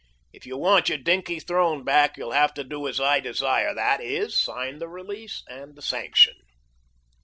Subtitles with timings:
[0.33, 4.01] If you want your dinky throne back you'll have to do as I desire; that
[4.01, 6.37] is, sign the release and the sanction.